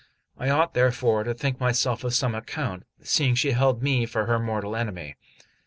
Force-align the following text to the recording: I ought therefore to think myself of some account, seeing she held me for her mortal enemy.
I 0.35 0.49
ought 0.49 0.73
therefore 0.73 1.23
to 1.25 1.35
think 1.35 1.59
myself 1.59 2.03
of 2.03 2.15
some 2.15 2.33
account, 2.33 2.87
seeing 3.03 3.35
she 3.35 3.51
held 3.51 3.83
me 3.83 4.07
for 4.07 4.25
her 4.25 4.39
mortal 4.39 4.75
enemy. 4.75 5.15